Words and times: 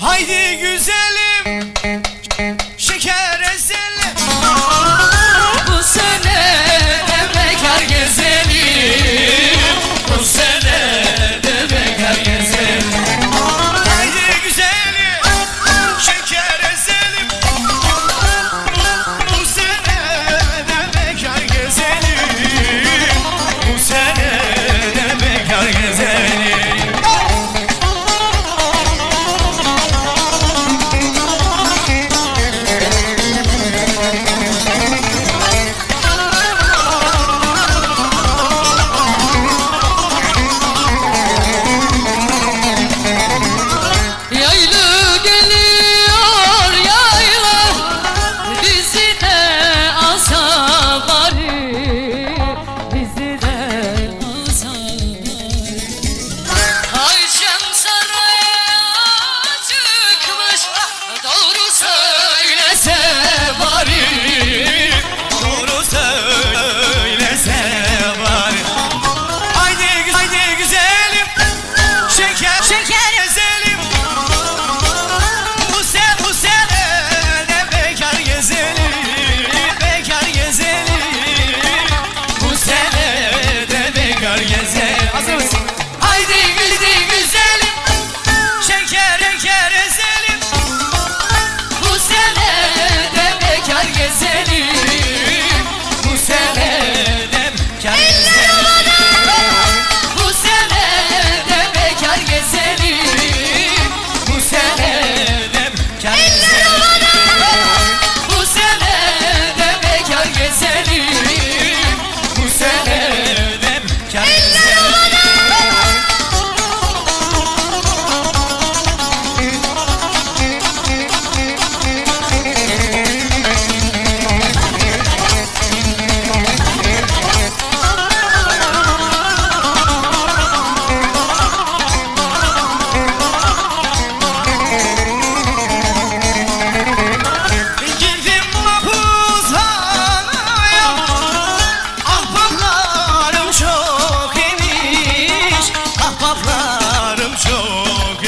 Haydi 0.00 0.60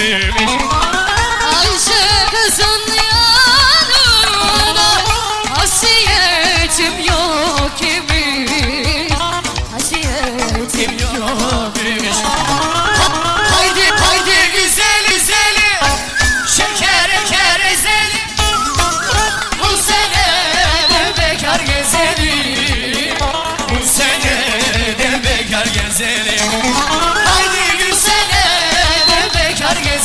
Ayşe 0.09 2.05
kızın 2.31 2.83
yanına 2.97 4.09
Hasiyetim 5.57 7.05
yok 7.05 7.83
imiş. 7.83 9.13
Hasiyetim 9.73 10.93
yok 10.99 11.77
imiş. 11.87 12.17
Haydi 13.55 13.91
haydi 13.91 14.53
güzel 14.53 15.07
güzel. 15.09 15.57
Şeker 16.57 17.11
şeker 17.29 17.61
ezel 17.73 18.11
Bu 19.63 19.77
sene 19.77 20.27
bekar 21.19 21.61
gezelim. 21.61 23.17
Bu 23.71 23.87
sene 23.87 24.35
de 24.99 25.11
bekar 25.25 25.67
gezelim. 25.67 26.38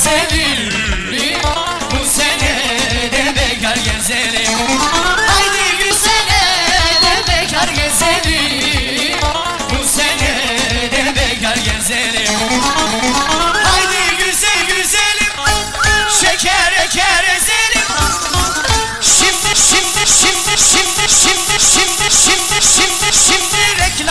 say 0.04 0.33